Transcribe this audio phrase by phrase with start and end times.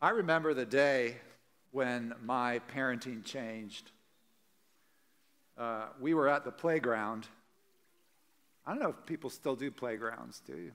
[0.00, 1.16] I remember the day
[1.72, 3.90] when my parenting changed.
[5.56, 7.26] Uh, we were at the playground.
[8.64, 10.72] I don't know if people still do playgrounds, do you?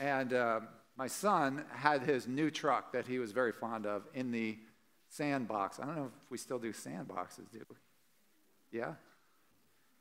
[0.00, 0.60] And uh,
[0.96, 4.56] my son had his new truck that he was very fond of in the
[5.10, 5.78] sandbox.
[5.78, 8.78] I don't know if we still do sandboxes, do we?
[8.78, 8.94] Yeah?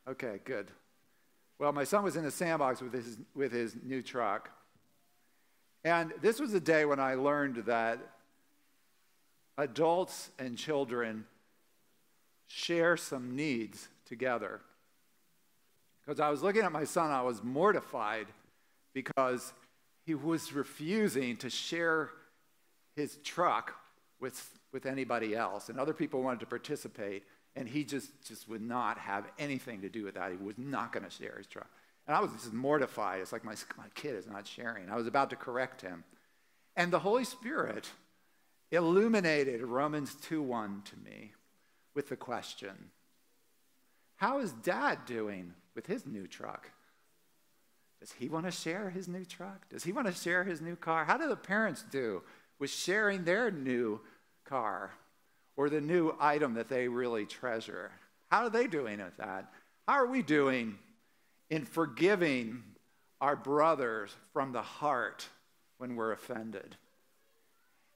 [0.08, 0.72] Okay, good.
[1.60, 4.50] Well, my son was in the sandbox with his, with his new truck.
[5.84, 8.00] And this was a day when I learned that
[9.58, 11.26] adults and children
[12.48, 14.62] share some needs together.
[16.06, 18.28] Because I was looking at my son, I was mortified
[18.94, 19.54] because
[20.06, 22.10] he was refusing to share
[22.96, 23.76] his truck
[24.20, 25.70] with, with anybody else.
[25.70, 27.24] And other people wanted to participate,
[27.56, 30.32] and he just, just would not have anything to do with that.
[30.32, 31.70] He was not going to share his truck.
[32.08, 33.22] And I was just mortified.
[33.22, 34.90] It's like my, my kid is not sharing.
[34.90, 36.04] I was about to correct him.
[36.76, 37.90] And the Holy Spirit
[38.72, 41.34] illuminated Romans 2:1 to me
[41.94, 42.92] with the question
[44.16, 46.72] How is dad doing with his new truck?
[48.00, 49.70] Does he want to share his new truck?
[49.70, 51.06] Does he want to share his new car?
[51.06, 52.22] How do the parents do
[52.60, 54.02] with sharing their new
[54.44, 54.92] car
[55.56, 57.92] or the new item that they really treasure?
[58.30, 59.54] How are they doing with that?
[59.88, 60.78] How are we doing
[61.50, 62.64] in forgiving
[63.22, 65.28] our brothers from the heart
[65.78, 66.76] when we're offended?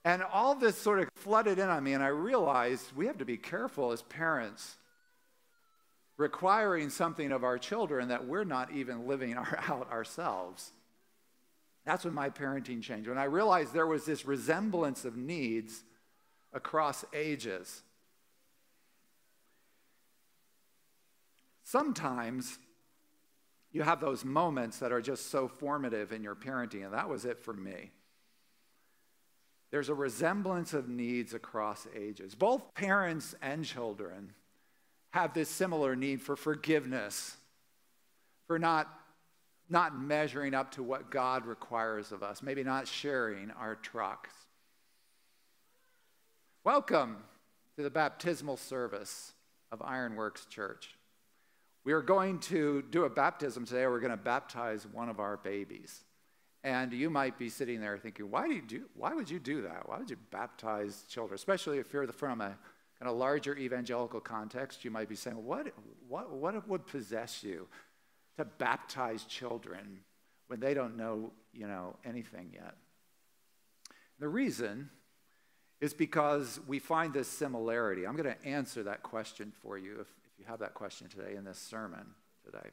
[0.06, 3.26] And all this sort of flooded in on me, and I realized we have to
[3.26, 4.78] be careful as parents
[6.18, 10.72] requiring something of our children that we're not even living our, out ourselves.
[11.86, 13.08] That's when my parenting changed.
[13.08, 15.84] When I realized there was this resemblance of needs
[16.52, 17.82] across ages.
[21.64, 22.58] Sometimes
[23.72, 27.26] you have those moments that are just so formative in your parenting, and that was
[27.26, 27.92] it for me.
[29.72, 32.36] There's a resemblance of needs across ages.
[32.36, 34.34] Both parents and children
[35.12, 37.36] have this similar need for forgiveness,
[38.48, 38.88] for not,
[39.70, 44.32] not measuring up to what God requires of us, maybe not sharing our trucks.
[46.64, 47.18] Welcome
[47.76, 49.34] to the baptismal service
[49.72, 50.97] of Ironworks Church.
[51.88, 53.88] We are going to do a baptism today.
[53.88, 56.02] We're going to baptize one of our babies.
[56.62, 59.62] And you might be sitting there thinking, why, do you do, why would you do
[59.62, 59.88] that?
[59.88, 61.36] Why would you baptize children?
[61.36, 62.58] Especially if you're from a
[63.00, 65.68] kind of larger evangelical context, you might be saying, what,
[66.10, 67.70] what, what would possess you
[68.36, 70.02] to baptize children
[70.48, 72.76] when they don't know, you know, anything yet?
[74.20, 74.90] The reason
[75.80, 78.06] is because we find this similarity.
[78.06, 81.44] I'm going to answer that question for you if, you have that question today in
[81.44, 82.06] this sermon
[82.46, 82.70] today.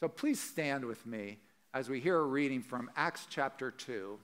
[0.00, 1.38] So please stand with me
[1.74, 4.18] as we hear a reading from Acts chapter 2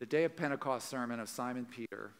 [0.00, 2.10] the day of Pentecost sermon of Simon Peter.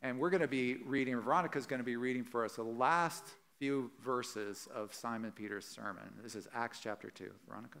[0.00, 3.24] And we're going to be reading, Veronica's going to be reading for us the last
[3.58, 6.04] few verses of Simon Peter's sermon.
[6.22, 7.30] This is Acts chapter 2.
[7.46, 7.80] Veronica?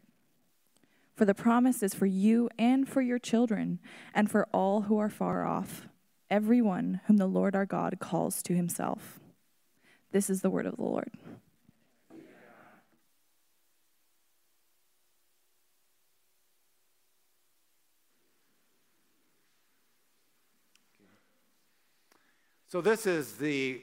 [1.21, 3.77] For the promise is for you and for your children,
[4.11, 5.87] and for all who are far off,
[6.31, 9.19] everyone whom the Lord our God calls to himself.
[10.11, 11.11] This is the word of the Lord.
[22.65, 23.79] So, this is the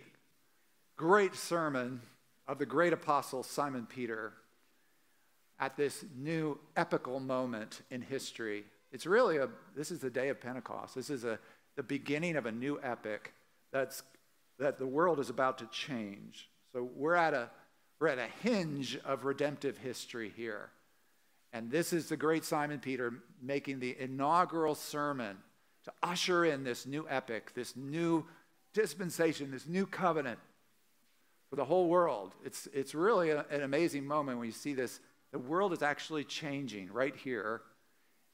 [0.96, 2.00] great sermon
[2.48, 4.32] of the great apostle Simon Peter
[5.60, 8.64] at this new epical moment in history.
[8.92, 10.94] It's really a, this is the day of Pentecost.
[10.94, 11.38] This is a,
[11.76, 13.32] the beginning of a new epic
[13.72, 14.02] that's,
[14.58, 16.48] that the world is about to change.
[16.72, 17.50] So, we're at a,
[18.00, 20.70] we're at a hinge of redemptive history here.
[21.52, 23.12] And this is the great Simon Peter
[23.42, 25.36] making the inaugural sermon
[25.84, 28.24] to usher in this new epic, this new
[28.74, 30.38] dispensation, this new covenant
[31.48, 32.34] for the whole world.
[32.44, 35.00] It's, it's really a, an amazing moment when you see this.
[35.32, 37.62] The world is actually changing right here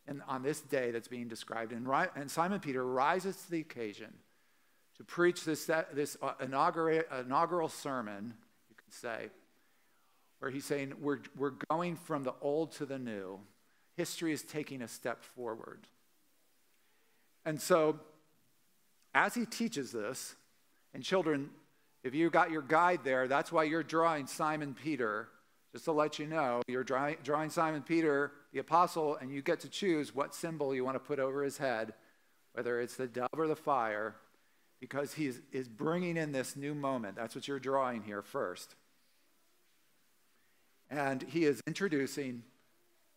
[0.06, 1.73] and on this day that's being described.
[1.73, 4.12] And, and Simon Peter rises to the occasion
[4.96, 8.35] to preach this, this uh, inaugural, inaugural sermon,
[8.69, 9.31] you can say,
[10.38, 13.40] where he's saying we're, we're going from the old to the new.
[13.97, 15.87] history is taking a step forward.
[17.44, 18.00] And so,
[19.14, 20.35] as he teaches this,
[20.93, 21.50] and children,
[22.02, 25.29] if you got your guide there, that's why you're drawing Simon Peter.
[25.75, 29.69] Just to let you know, you're drawing, Simon Peter, the apostle, and you get to
[29.69, 31.94] choose what symbol you want to put over his head,
[32.53, 34.15] whether it's the dove or the fire,
[34.79, 37.17] because he is bringing in this new moment.
[37.17, 38.76] That's what you're drawing here first.
[40.88, 42.44] And he is introducing,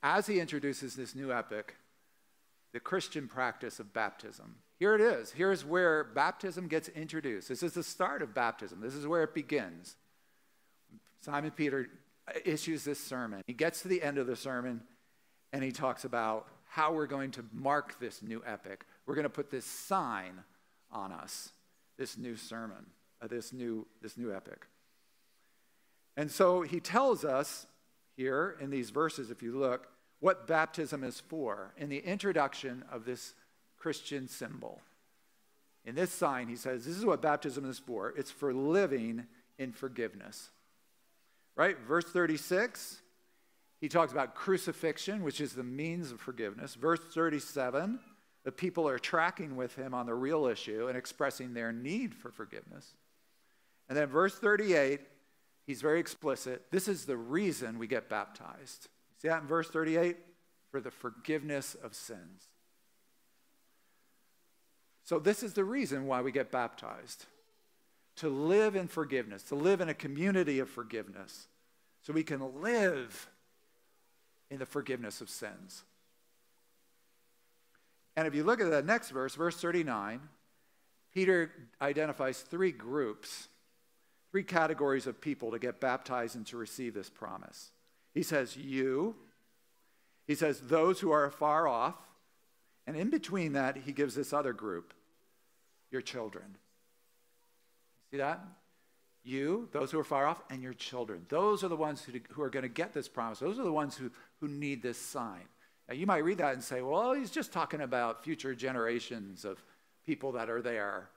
[0.01, 1.75] as he introduces this new epic,
[2.73, 4.55] the Christian practice of baptism.
[4.79, 5.29] Here it is.
[5.29, 7.49] Here's where baptism gets introduced.
[7.49, 8.81] This is the start of baptism.
[8.81, 9.95] This is where it begins.
[11.21, 11.87] Simon Peter
[12.45, 13.41] issues this sermon.
[13.45, 14.81] He gets to the end of the sermon
[15.53, 18.85] and he talks about how we're going to mark this new epic.
[19.05, 20.43] We're going to put this sign
[20.91, 21.49] on us,
[21.97, 22.85] this new sermon,
[23.21, 24.67] uh, this, new, this new epic.
[26.15, 27.67] And so he tells us
[28.15, 29.87] here in these verses, if you look,
[30.19, 33.35] what baptism is for in the introduction of this
[33.77, 34.81] Christian symbol.
[35.85, 39.25] In this sign, he says, This is what baptism is for it's for living
[39.57, 40.49] in forgiveness.
[41.57, 41.77] Right?
[41.79, 43.01] Verse 36,
[43.81, 46.75] he talks about crucifixion, which is the means of forgiveness.
[46.75, 47.99] Verse 37,
[48.45, 52.31] the people are tracking with him on the real issue and expressing their need for
[52.31, 52.93] forgiveness.
[53.89, 55.01] And then verse 38,
[55.65, 56.65] he's very explicit.
[56.69, 58.87] This is the reason we get baptized.
[59.19, 60.15] See that in verse 38?
[60.69, 62.43] For the forgiveness of sins.
[65.05, 67.25] So, this is the reason why we get baptized
[68.17, 71.47] to live in forgiveness, to live in a community of forgiveness,
[72.01, 73.29] so we can live
[74.49, 75.83] in the forgiveness of sins.
[78.15, 80.21] And if you look at the next verse, verse 39,
[81.13, 83.47] Peter identifies three groups,
[84.31, 87.71] three categories of people to get baptized and to receive this promise.
[88.13, 89.15] He says, You.
[90.25, 91.95] He says, Those who are far off.
[92.87, 94.93] And in between that, he gives this other group,
[95.91, 96.57] your children.
[98.11, 98.41] See that?
[99.23, 101.25] You, those who are far off, and your children.
[101.27, 103.39] Those are the ones who, who are going to get this promise.
[103.39, 104.09] Those are the ones who,
[104.39, 105.43] who need this sign.
[105.89, 109.61] Now, you might read that and say, well, he's just talking about future generations of
[110.05, 111.09] people that are there,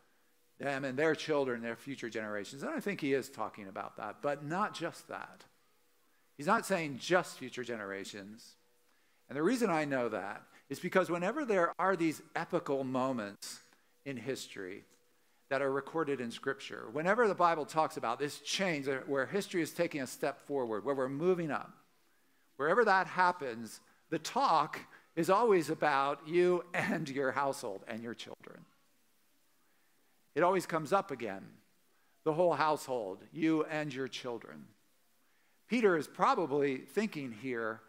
[0.58, 2.62] them and their children, their future generations.
[2.62, 5.44] And I think he is talking about that, but not just that.
[6.36, 8.56] He's not saying just future generations.
[9.28, 13.60] And the reason I know that is because whenever there are these epical moments
[14.04, 14.84] in history
[15.50, 19.72] that are recorded in Scripture, whenever the Bible talks about this change where history is
[19.72, 21.72] taking a step forward, where we're moving up,
[22.56, 23.80] wherever that happens,
[24.10, 24.80] the talk
[25.16, 28.64] is always about you and your household and your children.
[30.36, 31.44] It always comes up again
[32.24, 34.66] the whole household, you and your children.
[35.68, 37.80] Peter is probably thinking here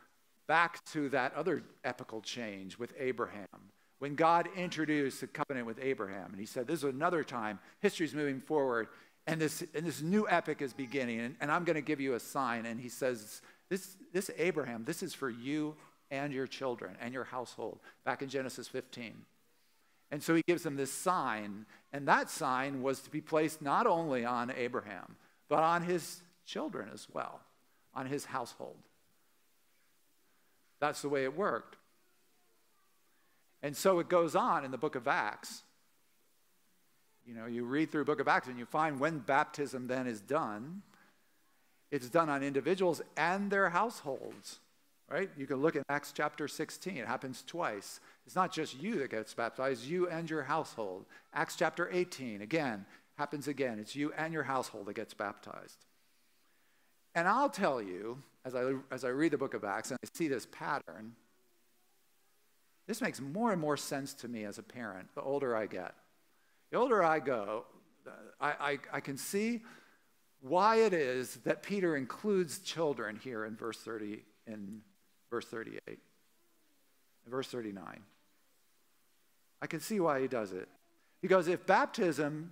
[0.48, 3.48] back to that other epical change with Abraham.
[4.02, 8.16] When God introduced the covenant with Abraham, and he said, This is another time, history's
[8.16, 8.88] moving forward,
[9.28, 12.16] and this, and this new epic is beginning, and, and I'm going to give you
[12.16, 12.66] a sign.
[12.66, 15.76] And he says, this, this Abraham, this is for you
[16.10, 19.14] and your children and your household, back in Genesis 15.
[20.10, 23.86] And so he gives them this sign, and that sign was to be placed not
[23.86, 25.16] only on Abraham,
[25.48, 27.40] but on his children as well
[27.94, 28.78] on his household.
[30.80, 31.78] That's the way it worked.
[33.64, 35.64] And so it goes on in the book of Acts.
[37.26, 40.08] You know, you read through the book of Acts and you find when baptism then
[40.08, 40.82] is done,
[41.92, 44.60] it's done on individuals and their households,
[45.10, 45.30] right?
[45.38, 48.00] You can look at Acts chapter 16, it happens twice.
[48.26, 51.06] It's not just you that gets baptized, you and your household.
[51.34, 52.86] Acts chapter 18, again,
[53.18, 53.78] happens again.
[53.78, 55.86] It's you and your household that gets baptized.
[57.14, 60.08] And I'll tell you, as I, as I read the book of Acts and I
[60.14, 61.14] see this pattern,
[62.92, 65.96] this makes more and more sense to me as a parent the older I get.
[66.72, 67.64] The older I go,
[68.06, 69.62] uh, I, I, I can see
[70.42, 74.82] why it is that Peter includes children here in verse 30, in
[75.30, 75.98] verse 38, in
[77.30, 78.02] verse 39.
[79.62, 80.68] I can see why he does it.
[81.22, 82.52] Because if baptism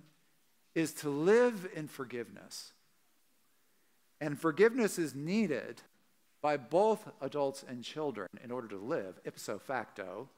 [0.74, 2.72] is to live in forgiveness,
[4.22, 5.82] and forgiveness is needed
[6.42, 9.20] by both adults and children in order to live.
[9.24, 10.28] Ipso facto,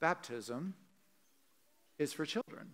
[0.00, 0.74] baptism
[1.98, 2.68] is for children.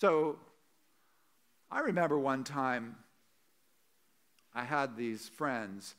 [0.00, 0.38] So
[1.70, 2.96] I remember one time
[4.54, 5.94] I had these friends.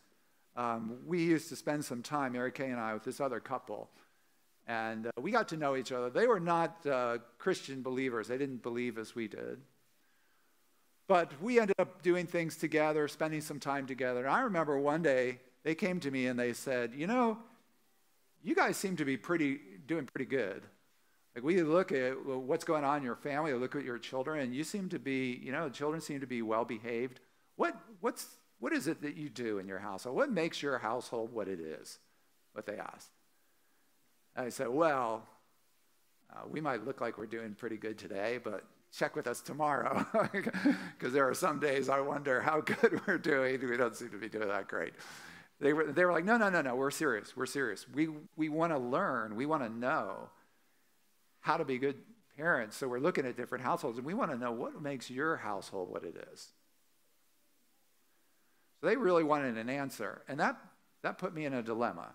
[0.55, 3.89] Um, we used to spend some time, Mary Kay and I, with this other couple.
[4.67, 6.09] And uh, we got to know each other.
[6.09, 9.59] They were not uh, Christian believers, they didn't believe as we did.
[11.09, 14.19] But we ended up doing things together, spending some time together.
[14.19, 17.39] And I remember one day they came to me and they said, You know,
[18.43, 20.61] you guys seem to be pretty, doing pretty good.
[21.33, 24.53] Like we look at what's going on in your family, look at your children, and
[24.53, 27.21] you seem to be, you know, children seem to be well behaved.
[27.55, 28.27] What, what's,
[28.59, 30.15] what is it that you do in your household?
[30.15, 31.97] What makes your household what it is?
[32.53, 33.09] What they asked.
[34.35, 35.27] And I said, Well,
[36.31, 38.63] uh, we might look like we're doing pretty good today, but
[38.95, 43.59] check with us tomorrow because there are some days I wonder how good we're doing.
[43.67, 44.93] We don't seem to be doing that great.
[45.59, 47.35] They were, they were like, no, no, no, no, we're serious.
[47.35, 47.85] We're serious.
[47.93, 49.35] We, we want to learn.
[49.35, 50.29] We want to know
[51.41, 51.97] how to be good
[52.37, 52.77] parents.
[52.77, 55.89] So we're looking at different households and we want to know what makes your household
[55.89, 56.47] what it is.
[58.79, 60.21] So they really wanted an answer.
[60.29, 60.57] And that,
[61.03, 62.07] that put me in a dilemma.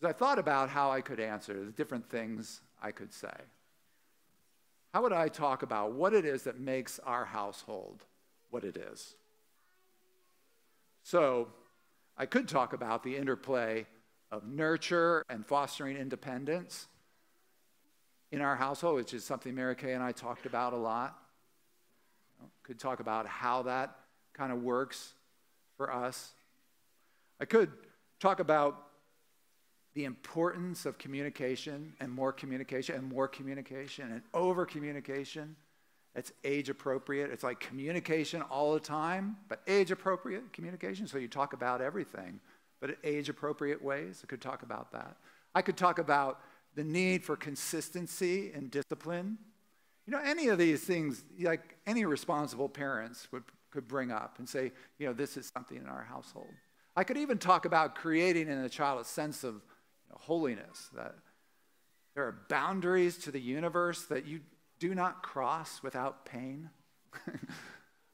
[0.00, 3.32] Because I thought about how I could answer, the different things I could say.
[4.94, 8.04] How would I talk about what it is that makes our household
[8.50, 9.16] what it is?
[11.02, 11.48] So
[12.16, 13.86] I could talk about the interplay
[14.30, 16.86] of nurture and fostering independence
[18.30, 21.18] in our household, which is something Mary Kay and I talked about a lot.
[22.62, 23.96] Could talk about how that
[24.32, 25.14] kind of works
[25.76, 26.34] for us.
[27.40, 27.72] I could
[28.20, 28.80] talk about
[29.94, 35.56] the importance of communication and more communication and more communication and over communication
[36.14, 37.30] it's age appropriate.
[37.30, 41.06] It's like communication all the time, but age appropriate communication.
[41.06, 42.40] So you talk about everything,
[42.80, 44.20] but in age appropriate ways.
[44.22, 45.16] I could talk about that.
[45.54, 46.40] I could talk about
[46.76, 49.38] the need for consistency and discipline.
[50.06, 54.48] You know, any of these things, like any responsible parents would, could bring up and
[54.48, 56.52] say, you know, this is something in our household.
[56.96, 59.62] I could even talk about creating in a child a sense of
[60.16, 61.14] holiness, that
[62.14, 64.40] there are boundaries to the universe that you
[64.78, 66.70] do not cross without pain.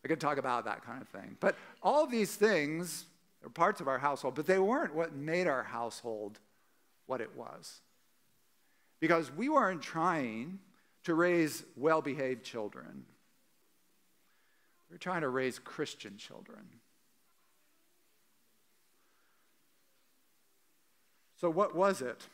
[0.04, 1.36] I could talk about that kind of thing.
[1.40, 3.04] But all of these things
[3.44, 6.38] are parts of our household, but they weren't what made our household
[7.06, 7.80] what it was.
[9.00, 10.58] Because we weren't trying
[11.04, 13.04] to raise well behaved children,
[14.88, 16.62] we were trying to raise Christian children.
[21.40, 22.28] So, what was it?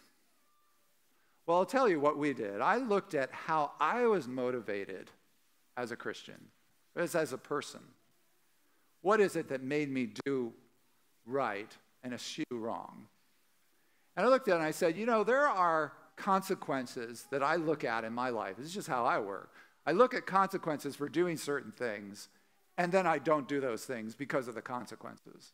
[1.46, 2.60] Well, I'll tell you what we did.
[2.60, 5.12] I looked at how I was motivated
[5.76, 6.40] as a Christian,
[6.96, 7.80] as, as a person.
[9.02, 10.52] What is it that made me do
[11.24, 11.70] right
[12.02, 13.06] and eschew wrong?
[14.16, 17.56] And I looked at it and I said, you know, there are consequences that I
[17.56, 18.56] look at in my life.
[18.56, 19.52] This is just how I work.
[19.86, 22.28] I look at consequences for doing certain things,
[22.76, 25.52] and then I don't do those things because of the consequences.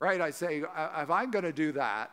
[0.00, 0.22] Right?
[0.22, 2.12] I say, uh, if I'm going to do that,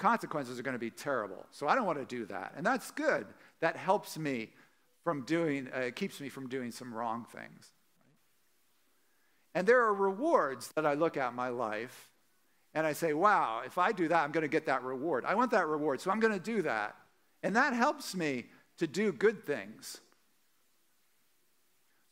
[0.00, 1.46] consequences are going to be terrible.
[1.52, 2.54] So I don't want to do that.
[2.56, 3.26] And that's good.
[3.60, 4.48] That helps me
[5.04, 7.68] from doing, uh, it keeps me from doing some wrong things.
[9.54, 12.10] And there are rewards that I look at my life
[12.74, 15.24] and I say, wow, if I do that, I'm going to get that reward.
[15.24, 16.96] I want that reward, so I'm going to do that.
[17.42, 18.46] And that helps me
[18.78, 20.00] to do good things.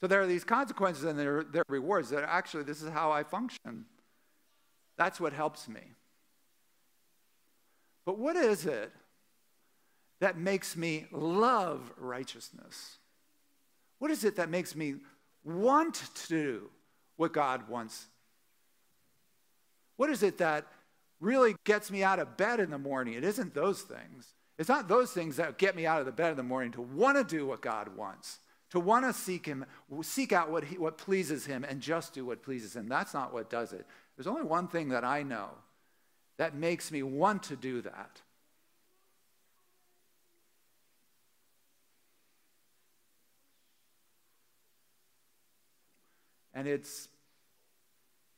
[0.01, 3.11] So there are these consequences and there, there are rewards that actually, this is how
[3.11, 3.87] I function.
[4.97, 5.81] That's what helps me.
[8.09, 8.91] But what is it
[10.21, 12.97] that makes me love righteousness?
[13.99, 14.95] What is it that makes me
[15.45, 16.71] want to do
[17.17, 18.07] what God wants?
[19.99, 20.69] What is it that
[21.21, 23.13] really gets me out of bed in the morning?
[23.13, 24.33] It isn't those things.
[24.57, 26.81] It's not those things that get me out of the bed in the morning to
[26.81, 28.39] want to do what God wants,
[28.71, 29.67] to want to seek Him,
[30.01, 32.89] seek out what, he, what pleases Him, and just do what pleases Him.
[32.89, 33.85] That's not what does it.
[34.17, 35.51] There's only one thing that I know
[36.39, 38.23] that makes me want to do that.
[46.55, 47.09] And it's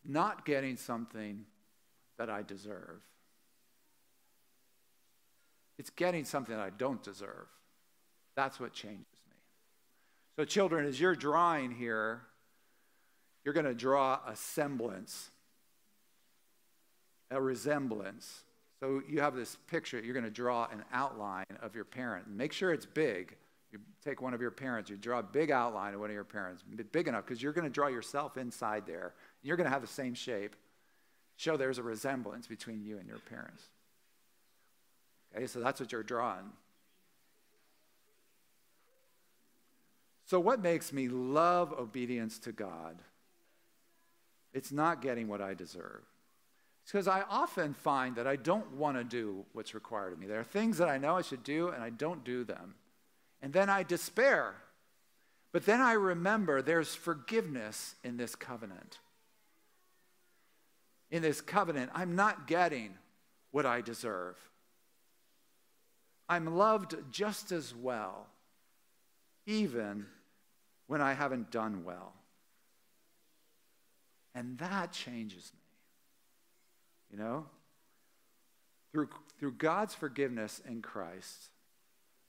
[0.05, 1.45] not getting something
[2.19, 3.01] that I deserve.
[5.79, 7.47] It's getting something I don't deserve.
[8.37, 9.37] That's what changes me.
[10.37, 12.23] So, children, as you're drawing here,
[13.45, 15.31] you're going to draw a semblance
[17.31, 18.45] a resemblance.
[18.81, 22.29] So you have this picture, you're going to draw an outline of your parent.
[22.29, 23.37] Make sure it's big.
[23.73, 26.25] You take one of your parents, you draw a big outline of one of your
[26.25, 29.15] parents, big enough because you're going to draw yourself inside there.
[29.43, 30.57] You're going to have the same shape.
[31.37, 33.63] Show there's a resemblance between you and your parents.
[35.37, 36.51] Okay, so that's what you're drawing.
[40.27, 42.97] So, what makes me love obedience to God?
[44.53, 46.03] It's not getting what I deserve
[46.87, 50.27] because I often find that I don't want to do what's required of me.
[50.27, 52.75] There are things that I know I should do, and I don't do them.
[53.43, 54.55] And then I despair.
[55.53, 58.99] But then I remember there's forgiveness in this covenant.
[61.11, 62.95] in this covenant, I'm not getting
[63.51, 64.37] what I deserve.
[66.29, 68.29] I'm loved just as well,
[69.47, 70.07] even
[70.87, 72.15] when I haven't done well.
[74.35, 75.60] And that changes me.
[77.21, 77.45] Know?
[78.93, 81.51] Through, through God's forgiveness in Christ,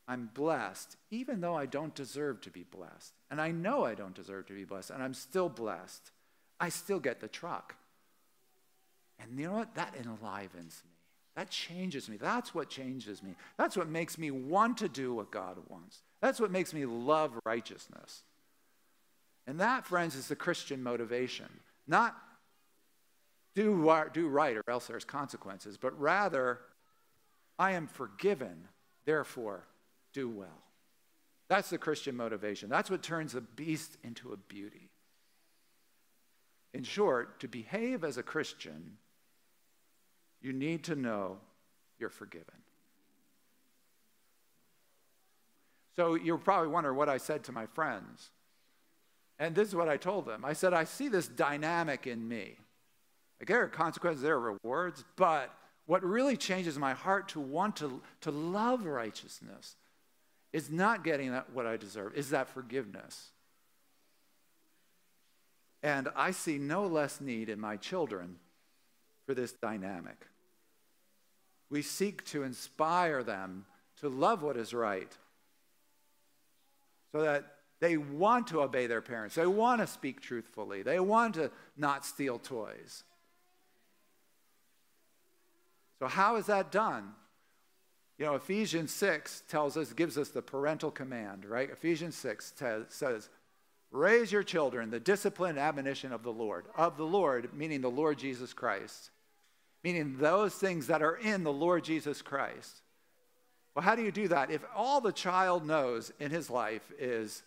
[0.07, 3.13] I'm blessed, even though I don't deserve to be blessed.
[3.29, 6.11] And I know I don't deserve to be blessed, and I'm still blessed.
[6.59, 7.75] I still get the truck.
[9.19, 9.75] And you know what?
[9.75, 10.91] That enlivens me.
[11.37, 12.17] That changes me.
[12.17, 13.35] That's what changes me.
[13.57, 16.01] That's what makes me want to do what God wants.
[16.21, 18.23] That's what makes me love righteousness.
[19.47, 21.47] And that, friends, is the Christian motivation.
[21.87, 22.15] Not
[23.55, 26.59] do, do right or else there's consequences, but rather,
[27.59, 28.67] I am forgiven,
[29.05, 29.67] therefore,
[30.13, 30.63] do well.
[31.47, 32.69] That's the Christian motivation.
[32.69, 34.89] That's what turns a beast into a beauty.
[36.73, 38.97] In short, to behave as a Christian,
[40.41, 41.39] you need to know
[41.99, 42.55] you're forgiven.
[45.97, 48.29] So you're probably wondering what I said to my friends.
[49.37, 50.45] And this is what I told them.
[50.45, 52.57] I said, I see this dynamic in me.
[53.45, 55.53] There are consequences, there are rewards, but
[55.85, 59.75] what really changes my heart to want to, to love righteousness
[60.53, 63.31] is not getting that, what I deserve, is that forgiveness.
[65.83, 68.37] And I see no less need in my children
[69.25, 70.27] for this dynamic.
[71.69, 73.65] We seek to inspire them
[74.01, 75.11] to love what is right
[77.11, 79.35] so that they want to obey their parents.
[79.35, 80.83] They want to speak truthfully.
[80.83, 83.03] They want to not steal toys.
[86.01, 87.11] So, how is that done?
[88.17, 91.69] You know, Ephesians 6 tells us, gives us the parental command, right?
[91.69, 93.29] Ephesians 6 t- says,
[93.91, 96.65] Raise your children the discipline and admonition of the Lord.
[96.75, 99.11] Of the Lord, meaning the Lord Jesus Christ.
[99.83, 102.81] Meaning those things that are in the Lord Jesus Christ.
[103.75, 104.49] Well, how do you do that?
[104.49, 107.43] If all the child knows in his life is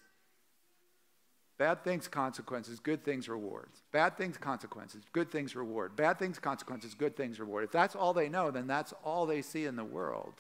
[1.57, 2.81] Bad things, consequences.
[2.81, 3.83] Good things, rewards.
[3.93, 5.05] Bad things, consequences.
[5.13, 5.95] Good things, reward.
[5.95, 6.95] Bad things, consequences.
[6.95, 7.65] Good things, reward.
[7.65, 10.35] If that's all they know, then that's all they see in the world.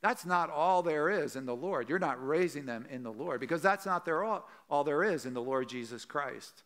[0.00, 1.88] That's not all there is in the Lord.
[1.88, 5.26] You're not raising them in the Lord because that's not their all, all there is
[5.26, 6.62] in the Lord Jesus Christ.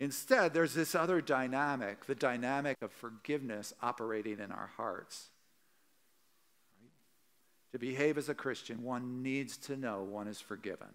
[0.00, 5.28] Instead, there's this other dynamic, the dynamic of forgiveness operating in our hearts.
[7.72, 10.88] To behave as a Christian, one needs to know one is forgiven.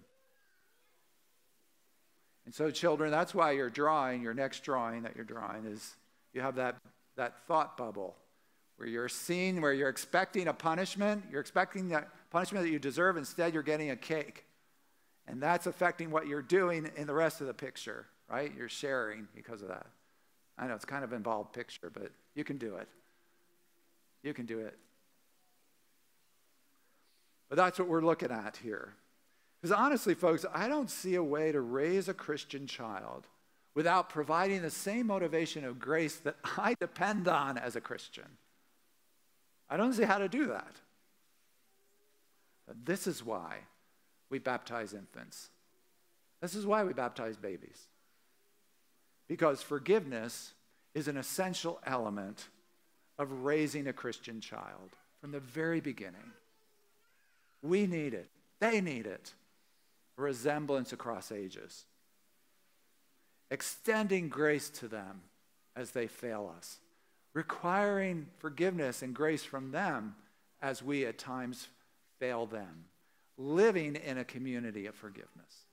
[2.46, 5.96] And so, children, that's why your drawing, your next drawing that you're drawing, is
[6.34, 6.78] you have that,
[7.16, 8.16] that thought bubble
[8.78, 13.18] where you're seeing, where you're expecting a punishment, you're expecting that punishment that you deserve,
[13.18, 14.46] instead, you're getting a cake.
[15.28, 18.52] And that's affecting what you're doing in the rest of the picture, right?
[18.58, 19.86] You're sharing because of that.
[20.58, 22.88] I know it's kind of involved picture, but you can do it.
[24.24, 24.78] You can do it.
[27.50, 28.94] But that's what we're looking at here.
[29.62, 33.28] Because honestly, folks, I don't see a way to raise a Christian child
[33.76, 38.26] without providing the same motivation of grace that I depend on as a Christian.
[39.70, 40.76] I don't see how to do that.
[42.68, 43.58] But this is why
[44.30, 45.50] we baptize infants.
[46.42, 47.88] This is why we baptize babies.
[49.28, 50.54] Because forgiveness
[50.96, 52.48] is an essential element
[53.18, 56.32] of raising a Christian child from the very beginning.
[57.62, 58.30] We need it,
[58.62, 59.34] they need it
[60.20, 61.86] resemblance across ages,
[63.50, 65.22] extending grace to them
[65.76, 66.80] as they fail us,
[67.34, 70.16] requiring forgiveness and grace from them
[70.62, 71.68] as we at times
[72.20, 72.86] fail them,
[73.38, 75.66] living in a community of forgiveness.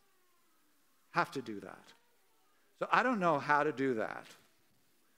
[1.11, 1.93] Have to do that.
[2.79, 4.27] So I don't know how to do that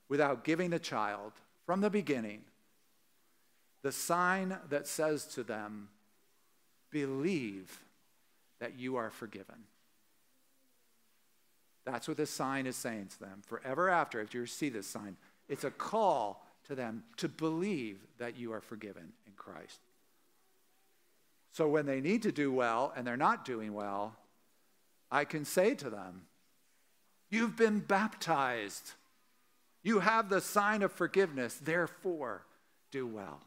[0.08, 1.32] without giving the child
[1.66, 2.42] from the beginning
[3.82, 5.88] the sign that says to them,
[6.90, 7.80] believe
[8.60, 9.64] that you are forgiven.
[11.84, 13.42] That's what this sign is saying to them.
[13.46, 15.16] Forever after, if you see this sign,
[15.48, 19.80] it's a call to them to believe that you are forgiven in Christ.
[21.52, 24.16] So when they need to do well and they're not doing well,
[25.10, 26.22] I can say to them,
[27.30, 28.92] You've been baptized.
[29.82, 31.54] You have the sign of forgiveness.
[31.54, 32.44] Therefore,
[32.90, 33.40] do well.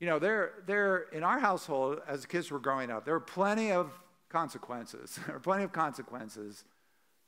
[0.00, 3.70] You know, there, there, in our household, as kids were growing up, there were plenty
[3.70, 3.92] of
[4.30, 5.20] consequences.
[5.26, 6.64] there were plenty of consequences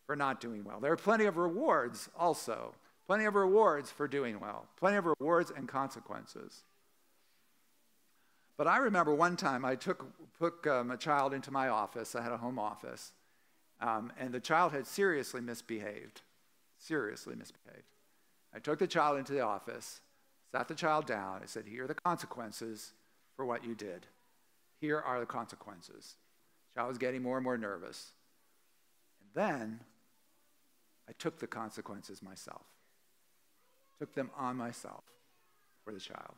[0.07, 0.81] for not doing well.
[0.81, 2.75] There are plenty of rewards also.
[3.07, 4.67] Plenty of rewards for doing well.
[4.79, 6.65] Plenty of rewards and consequences.
[8.57, 10.07] But I remember one time I took,
[10.39, 12.15] took um, a child into my office.
[12.15, 13.13] I had a home office.
[13.81, 16.23] Um, and the child had seriously misbehaved.
[16.79, 17.83] Seriously misbehaved.
[18.55, 20.01] I took the child into the office,
[20.53, 21.41] sat the child down.
[21.43, 22.93] I said, Here are the consequences
[23.37, 24.07] for what you did.
[24.81, 26.17] Here are the consequences.
[26.75, 28.13] Child was getting more and more nervous.
[29.21, 29.81] And then
[31.09, 32.63] I took the consequences myself,
[33.99, 35.05] took them on myself
[35.85, 36.35] for the child.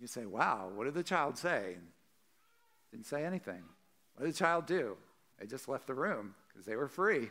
[0.00, 1.76] You say, Wow, what did the child say?
[2.90, 3.62] Didn't say anything.
[4.14, 4.96] What did the child do?
[5.38, 7.30] They just left the room because they were free.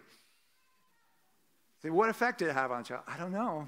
[1.82, 3.04] See, what effect did it have on the child?
[3.08, 3.68] I don't know.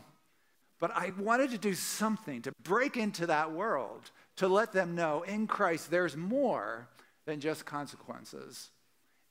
[0.80, 5.24] But I wanted to do something to break into that world, to let them know
[5.24, 6.88] in Christ there's more
[7.26, 8.70] than just consequences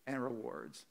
[0.07, 0.85] and rewards.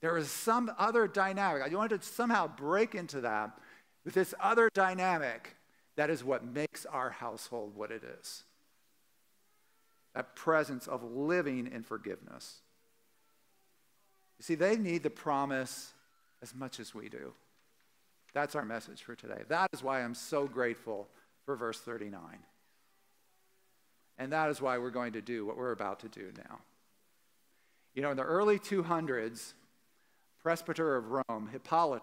[0.00, 1.62] There is some other dynamic.
[1.62, 3.58] I wanted to somehow break into that
[4.04, 5.56] with this other dynamic
[5.96, 8.42] that is what makes our household what it is.
[10.14, 12.60] That presence of living in forgiveness.
[14.38, 15.92] You see, they need the promise
[16.42, 17.32] as much as we do.
[18.34, 19.42] That's our message for today.
[19.48, 21.08] That is why I'm so grateful
[21.46, 22.20] for verse 39.
[24.18, 26.58] And that is why we're going to do what we're about to do now.
[27.94, 29.54] You know, in the early 200s,
[30.42, 31.90] presbyter of Rome, Hippolytus,